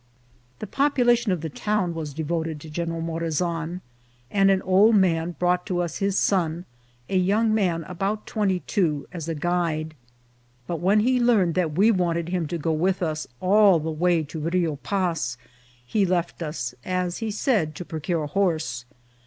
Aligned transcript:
The 0.57 0.65
population 0.65 1.31
of 1.31 1.41
the 1.41 1.49
town 1.49 1.93
was 1.93 2.15
devoted 2.15 2.59
to 2.61 2.71
General 2.71 3.03
Morazan, 3.03 3.81
and 4.31 4.49
an 4.49 4.63
old 4.63 4.95
man 4.95 5.35
brought 5.37 5.63
to 5.67 5.79
us 5.79 5.97
his 5.97 6.17
son, 6.17 6.65
a 7.07 7.15
young 7.17 7.53
man 7.53 7.83
about 7.83 8.25
twenty 8.25 8.61
two, 8.61 9.07
as 9.11 9.29
a 9.29 9.35
guide; 9.35 9.93
but 10.65 10.79
when 10.79 11.01
he 11.01 11.19
learned 11.19 11.55
96 11.55 11.59
INCIDENTS 11.59 11.59
OF 11.59 11.75
TRAVEL. 11.75 11.75
that 11.75 11.77
we 11.79 11.91
wanted 12.03 12.29
him 12.29 12.47
to 12.47 12.57
go 12.57 12.71
with 12.73 13.03
us 13.03 13.27
all 13.41 13.77
the 13.79 13.91
way 13.91 14.23
to 14.23 14.39
Rio 14.39 14.77
Paz, 14.77 15.37
he 15.85 16.03
left 16.03 16.41
us, 16.41 16.73
as 16.83 17.19
he 17.19 17.29
said, 17.29 17.75
to 17.75 17.85
procure 17.85 18.23
a 18.23 18.27
horse. 18.27 18.85